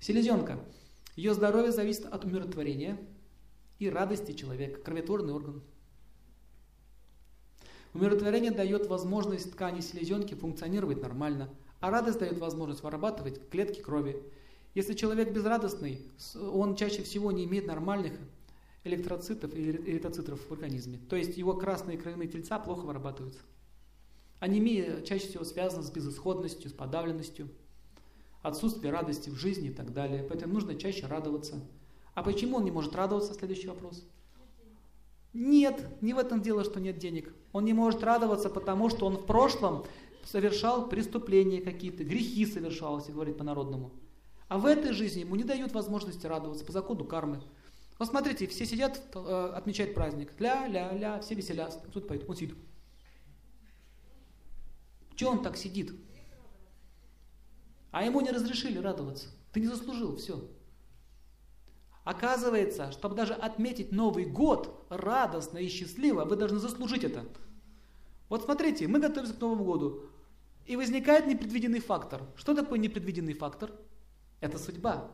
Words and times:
Селезенка. 0.00 0.58
Ее 1.14 1.34
здоровье 1.34 1.72
зависит 1.72 2.06
от 2.06 2.24
умиротворения 2.24 2.98
и 3.78 3.90
радости 3.90 4.32
человека, 4.32 4.80
кроветворный 4.80 5.34
орган. 5.34 5.62
Умиротворение 7.92 8.50
дает 8.50 8.86
возможность 8.86 9.52
ткани 9.52 9.80
селезенки 9.80 10.34
функционировать 10.34 11.02
нормально, 11.02 11.50
а 11.80 11.90
радость 11.90 12.18
дает 12.18 12.38
возможность 12.38 12.82
вырабатывать 12.82 13.50
клетки 13.50 13.80
крови. 13.80 14.16
Если 14.74 14.94
человек 14.94 15.32
безрадостный, 15.32 16.00
он 16.34 16.76
чаще 16.76 17.02
всего 17.02 17.30
не 17.30 17.44
имеет 17.44 17.66
нормальных 17.66 18.14
электроцитов 18.84 19.52
и 19.52 19.70
эритроцитов 19.70 20.40
в 20.48 20.52
организме. 20.52 20.98
То 21.10 21.16
есть 21.16 21.36
его 21.36 21.54
красные 21.54 21.98
кровяные 21.98 22.28
тельца 22.28 22.58
плохо 22.58 22.86
вырабатываются. 22.86 23.40
Анемия 24.38 25.02
чаще 25.02 25.28
всего 25.28 25.44
связана 25.44 25.82
с 25.82 25.90
безысходностью, 25.90 26.70
с 26.70 26.72
подавленностью, 26.72 27.50
отсутствием 28.42 28.94
радости 28.94 29.30
в 29.30 29.36
жизни 29.36 29.68
и 29.68 29.72
так 29.72 29.92
далее. 29.92 30.24
Поэтому 30.28 30.54
нужно 30.54 30.74
чаще 30.74 31.06
радоваться. 31.06 31.60
А 32.14 32.22
почему 32.22 32.56
он 32.56 32.64
не 32.64 32.70
может 32.70 32.94
радоваться? 32.94 33.34
Следующий 33.34 33.68
вопрос. 33.68 34.04
Нет, 35.32 35.86
не 36.00 36.12
в 36.12 36.18
этом 36.18 36.42
дело, 36.42 36.64
что 36.64 36.80
нет 36.80 36.98
денег. 36.98 37.32
Он 37.52 37.64
не 37.64 37.72
может 37.72 38.02
радоваться, 38.02 38.50
потому 38.50 38.90
что 38.90 39.06
он 39.06 39.16
в 39.16 39.26
прошлом 39.26 39.84
совершал 40.24 40.88
преступления 40.88 41.60
какие-то, 41.60 42.04
грехи 42.04 42.46
совершал, 42.46 42.98
если 42.98 43.12
говорить 43.12 43.36
по-народному. 43.36 43.92
А 44.48 44.58
в 44.58 44.66
этой 44.66 44.92
жизни 44.92 45.20
ему 45.20 45.36
не 45.36 45.44
дают 45.44 45.72
возможности 45.72 46.26
радоваться 46.26 46.64
по 46.64 46.72
закону 46.72 47.04
кармы. 47.04 47.40
Вот 47.98 48.08
смотрите, 48.08 48.46
все 48.46 48.66
сидят, 48.66 49.00
э, 49.14 49.52
отмечают 49.54 49.94
праздник. 49.94 50.32
Ля-ля-ля, 50.40 51.20
все 51.20 51.34
веселятся. 51.34 51.78
Поет, 51.78 52.28
он 52.28 52.34
сидит. 52.34 52.56
Чего 55.14 55.32
он 55.32 55.42
так 55.42 55.56
сидит? 55.56 55.92
А 57.90 58.04
ему 58.04 58.20
не 58.20 58.30
разрешили 58.30 58.78
радоваться. 58.78 59.28
Ты 59.52 59.60
не 59.60 59.66
заслужил, 59.66 60.16
все. 60.16 60.48
Оказывается, 62.04 62.92
чтобы 62.92 63.14
даже 63.14 63.34
отметить 63.34 63.92
Новый 63.92 64.24
год 64.24 64.86
радостно 64.88 65.58
и 65.58 65.68
счастливо, 65.68 66.24
вы 66.24 66.36
должны 66.36 66.58
заслужить 66.58 67.04
это. 67.04 67.24
Вот 68.28 68.44
смотрите, 68.44 68.86
мы 68.88 69.00
готовимся 69.00 69.34
к 69.34 69.40
Новому 69.40 69.64
году, 69.64 70.04
и 70.66 70.76
возникает 70.76 71.26
непредвиденный 71.26 71.80
фактор. 71.80 72.22
Что 72.36 72.54
такое 72.54 72.78
непредвиденный 72.78 73.34
фактор? 73.34 73.72
Это 74.40 74.56
судьба. 74.56 75.10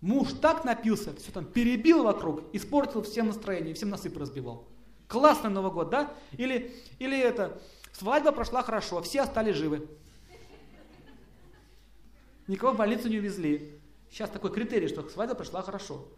Муж 0.00 0.34
так 0.40 0.64
напился, 0.64 1.14
все 1.16 1.32
там 1.32 1.46
перебил 1.46 2.04
вокруг, 2.04 2.42
испортил 2.52 3.02
всем 3.02 3.26
настроение, 3.26 3.74
всем 3.74 3.90
насыпь 3.90 4.16
разбивал. 4.16 4.68
Классный 5.08 5.50
Новый 5.50 5.72
год, 5.72 5.90
да? 5.90 6.14
Или, 6.32 6.72
или 6.98 7.18
это, 7.18 7.60
свадьба 7.92 8.32
прошла 8.32 8.62
хорошо, 8.62 9.02
все 9.02 9.22
остались 9.22 9.56
живы. 9.56 9.88
Никого 12.46 12.72
в 12.72 12.76
больницу 12.76 13.08
не 13.08 13.18
увезли. 13.18 13.78
Сейчас 14.10 14.30
такой 14.30 14.52
критерий, 14.52 14.88
что 14.88 15.08
свадьба 15.08 15.34
прошла 15.34 15.62
хорошо. 15.62 16.08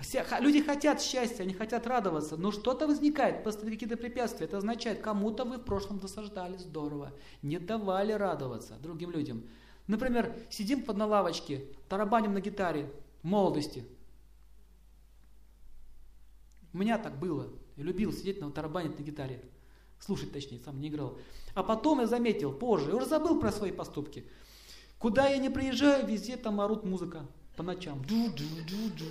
Все, 0.00 0.24
люди 0.40 0.62
хотят 0.62 1.00
счастья, 1.00 1.42
они 1.42 1.54
хотят 1.54 1.86
радоваться, 1.86 2.36
но 2.36 2.52
что-то 2.52 2.86
возникает, 2.86 3.42
просто 3.42 3.64
какие-то 3.64 3.96
препятствия. 3.96 4.44
Это 4.44 4.58
означает, 4.58 5.00
кому-то 5.00 5.44
вы 5.44 5.56
в 5.56 5.64
прошлом 5.64 5.98
досаждали 5.98 6.58
здорово, 6.58 7.12
не 7.40 7.58
давали 7.58 8.12
радоваться 8.12 8.74
другим 8.82 9.10
людям. 9.10 9.44
Например, 9.86 10.36
сидим 10.50 10.82
под 10.82 10.96
на 10.96 11.06
лавочке, 11.06 11.64
тарабаним 11.88 12.34
на 12.34 12.40
гитаре 12.40 12.92
в 13.22 13.26
молодости. 13.26 13.84
У 16.74 16.78
меня 16.78 16.98
так 16.98 17.18
было. 17.18 17.48
Я 17.76 17.84
любил 17.84 18.12
сидеть 18.12 18.40
на 18.40 18.50
тарабанить 18.50 18.98
на 18.98 19.02
гитаре. 19.02 19.42
Слушать, 19.98 20.32
точнее, 20.32 20.60
сам 20.60 20.78
не 20.78 20.88
играл. 20.88 21.18
А 21.54 21.62
потом 21.62 22.00
я 22.00 22.06
заметил, 22.06 22.52
позже, 22.52 22.90
я 22.90 22.96
уже 22.96 23.06
забыл 23.06 23.40
про 23.40 23.50
свои 23.50 23.72
поступки. 23.72 24.26
Куда 24.98 25.28
я 25.28 25.38
не 25.38 25.50
приезжаю, 25.50 26.06
везде 26.06 26.36
там 26.36 26.60
орут 26.60 26.84
музыка 26.84 27.26
по 27.56 27.62
ночам. 27.62 28.02
Ду-ду-ду-ду. 28.04 29.04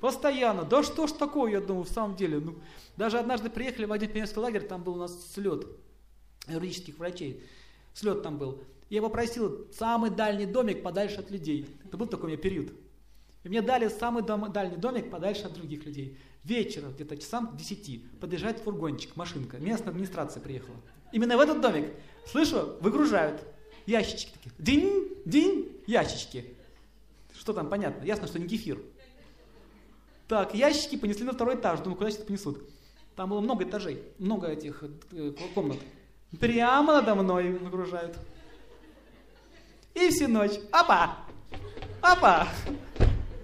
Постоянно. 0.00 0.64
Да 0.64 0.82
что 0.82 1.06
ж 1.06 1.12
такое, 1.12 1.52
я 1.52 1.60
думаю, 1.60 1.84
в 1.84 1.90
самом 1.90 2.16
деле. 2.16 2.38
Ну, 2.40 2.56
даже 2.96 3.18
однажды 3.18 3.50
приехали 3.50 3.84
в 3.84 3.92
один 3.92 4.10
пионерский 4.10 4.40
лагерь, 4.40 4.66
там 4.66 4.82
был 4.82 4.94
у 4.94 4.98
нас 4.98 5.32
слет 5.32 5.66
юридических 6.48 6.98
врачей. 6.98 7.42
Слет 7.92 8.22
там 8.22 8.38
был. 8.38 8.62
Я 8.88 9.02
попросил 9.02 9.68
самый 9.72 10.10
дальний 10.10 10.46
домик 10.46 10.82
подальше 10.82 11.16
от 11.16 11.30
людей. 11.30 11.66
Это 11.84 11.96
был 11.96 12.06
такой 12.06 12.26
у 12.26 12.28
меня 12.28 12.38
период. 12.38 12.72
И 13.42 13.48
мне 13.48 13.62
дали 13.62 13.88
самый 13.88 14.22
дом, 14.22 14.50
дальний 14.52 14.76
домик 14.76 15.10
подальше 15.10 15.44
от 15.44 15.54
других 15.54 15.84
людей. 15.84 16.18
Вечером, 16.44 16.92
где-то 16.92 17.16
часам 17.16 17.48
к 17.48 17.56
10, 17.56 18.18
подъезжает 18.20 18.60
фургончик, 18.60 19.16
машинка. 19.16 19.58
Местная 19.58 19.90
администрация 19.90 20.42
приехала. 20.42 20.76
Именно 21.12 21.36
в 21.36 21.40
этот 21.40 21.60
домик, 21.60 21.92
слышу, 22.26 22.76
выгружают 22.80 23.42
ящички 23.86 24.32
такие. 24.32 24.52
День, 24.58 25.09
день, 25.24 25.82
ящички. 25.86 26.54
Что 27.34 27.52
там, 27.52 27.68
понятно, 27.68 28.04
ясно, 28.04 28.26
что 28.26 28.38
не 28.38 28.48
кефир. 28.48 28.80
Так, 30.28 30.54
ящики 30.54 30.96
понесли 30.96 31.24
на 31.24 31.32
второй 31.32 31.56
этаж. 31.56 31.80
Думаю, 31.80 31.96
куда 31.96 32.10
сейчас 32.10 32.24
понесут? 32.24 32.62
Там 33.16 33.30
было 33.30 33.40
много 33.40 33.64
этажей, 33.64 34.02
много 34.18 34.46
этих 34.48 34.84
э, 35.12 35.32
комнат. 35.54 35.78
Прямо 36.38 36.94
надо 36.94 37.14
мной 37.16 37.50
выгружают. 37.52 38.16
И 39.94 40.08
всю 40.10 40.28
ночь. 40.28 40.52
Опа! 40.70 41.16
Опа! 42.00 42.48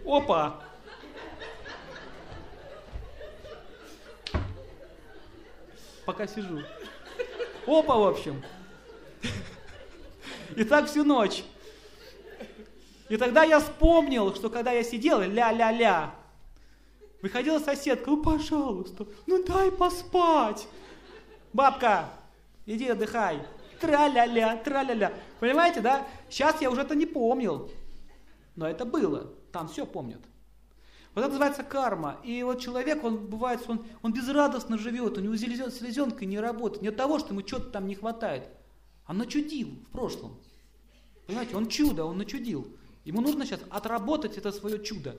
Опа! 0.06 0.62
Пока 6.04 6.26
сижу. 6.28 6.62
Опа, 7.66 7.96
в 7.96 8.06
общем. 8.06 8.42
И 10.54 10.62
так 10.62 10.86
всю 10.86 11.02
ночь. 11.02 11.42
И 13.08 13.16
тогда 13.16 13.44
я 13.44 13.60
вспомнил, 13.60 14.34
что 14.34 14.50
когда 14.50 14.72
я 14.72 14.82
сидел, 14.82 15.20
ля-ля-ля, 15.20 16.14
выходила 17.22 17.58
соседка, 17.58 18.10
ну 18.10 18.22
пожалуйста, 18.22 19.06
ну 19.26 19.44
дай 19.44 19.70
поспать. 19.70 20.66
Бабка, 21.52 22.10
иди 22.66 22.88
отдыхай. 22.88 23.40
Тра-ля-ля, 23.80 24.56
тра-ля-ля. 24.56 25.12
Понимаете, 25.38 25.80
да? 25.80 26.06
Сейчас 26.28 26.60
я 26.60 26.70
уже 26.70 26.80
это 26.80 26.94
не 26.94 27.06
помнил. 27.06 27.70
Но 28.56 28.66
это 28.66 28.84
было. 28.84 29.32
Там 29.52 29.68
все 29.68 29.86
помнят. 29.86 30.20
Вот 31.14 31.22
это 31.22 31.30
называется 31.30 31.62
карма. 31.62 32.20
И 32.24 32.42
вот 32.42 32.60
человек, 32.60 33.04
он 33.04 33.26
бывает, 33.26 33.62
он, 33.68 33.86
он 34.02 34.12
безрадостно 34.12 34.76
живет, 34.76 35.16
у 35.16 35.20
него 35.20 35.36
селезенка 35.36 36.26
не 36.26 36.38
работает. 36.38 36.82
Не 36.82 36.88
от 36.88 36.96
того, 36.96 37.18
что 37.18 37.30
ему 37.30 37.46
что-то 37.46 37.70
там 37.70 37.86
не 37.86 37.94
хватает. 37.94 38.48
А 39.06 39.12
начудил 39.12 39.68
в 39.88 39.92
прошлом. 39.92 40.38
Понимаете, 41.26 41.56
он 41.56 41.68
чудо, 41.68 42.04
он 42.04 42.18
начудил. 42.18 42.66
Ему 43.06 43.20
нужно 43.20 43.46
сейчас 43.46 43.60
отработать 43.70 44.36
это 44.36 44.50
свое 44.50 44.82
чудо. 44.82 45.16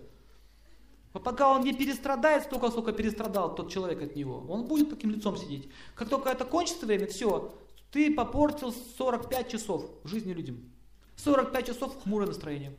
А 1.13 1.19
пока 1.19 1.49
он 1.49 1.63
не 1.63 1.73
перестрадает 1.73 2.43
столько, 2.43 2.69
сколько 2.69 2.91
перестрадал 2.91 3.55
тот 3.55 3.71
человек 3.71 4.01
от 4.01 4.13
него, 4.13 4.45
он 4.49 4.65
будет 4.67 4.89
таким 4.89 5.11
лицом 5.11 5.37
сидеть. 5.37 5.69
Как 5.95 6.09
только 6.09 6.29
это 6.29 6.43
кончится 6.43 6.85
время, 6.85 7.07
все, 7.07 7.57
ты 7.89 8.13
попортил 8.13 8.73
45 8.73 9.49
часов 9.49 9.89
жизни 10.03 10.33
людям. 10.33 10.69
45 11.15 11.65
часов 11.67 12.03
хмурое 12.03 12.27
настроение. 12.27 12.75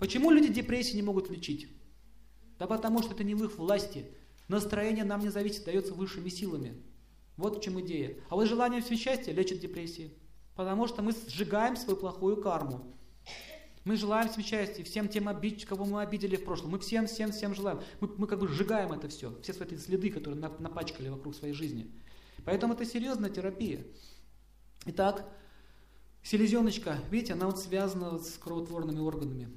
Почему 0.00 0.32
люди 0.32 0.52
депрессии 0.52 0.96
не 0.96 1.02
могут 1.02 1.30
лечить? 1.30 1.68
Да 2.58 2.66
потому 2.66 3.00
что 3.00 3.14
это 3.14 3.22
не 3.22 3.36
в 3.36 3.44
их 3.44 3.58
власти. 3.58 4.06
Настроение 4.48 5.04
нам 5.04 5.20
не 5.20 5.28
зависит, 5.28 5.66
дается 5.66 5.94
высшими 5.94 6.28
силами. 6.28 6.82
Вот 7.36 7.58
в 7.58 7.62
чем 7.62 7.80
идея. 7.80 8.16
А 8.28 8.34
вот 8.34 8.48
желание 8.48 8.82
все 8.82 8.96
счастья 8.96 9.30
лечит 9.32 9.60
депрессии. 9.60 10.10
Потому 10.60 10.86
что 10.86 11.00
мы 11.00 11.14
сжигаем 11.26 11.74
свою 11.74 11.96
плохую 11.96 12.36
карму. 12.36 12.84
Мы 13.86 13.96
желаем 13.96 14.28
всем 14.28 14.42
счастья, 14.42 14.84
всем 14.84 15.08
тем 15.08 15.26
обидчикам, 15.26 15.78
кого 15.78 15.88
мы 15.90 16.02
обидели 16.02 16.36
в 16.36 16.44
прошлом. 16.44 16.72
Мы 16.72 16.78
всем, 16.80 17.06
всем, 17.06 17.32
всем 17.32 17.54
желаем. 17.54 17.80
Мы, 18.00 18.10
мы 18.18 18.26
как 18.26 18.40
бы 18.40 18.46
сжигаем 18.46 18.92
это 18.92 19.08
все, 19.08 19.34
все 19.40 19.54
свои 19.54 19.78
следы, 19.78 20.10
которые 20.10 20.38
напачкали 20.38 21.08
вокруг 21.08 21.34
своей 21.34 21.54
жизни. 21.54 21.90
Поэтому 22.44 22.74
это 22.74 22.84
серьезная 22.84 23.30
терапия. 23.30 23.86
Итак, 24.84 25.26
селезеночка, 26.22 26.98
видите, 27.10 27.32
она 27.32 27.46
вот 27.46 27.58
связана 27.58 28.18
с 28.18 28.36
кровотворными 28.36 29.00
органами. 29.00 29.48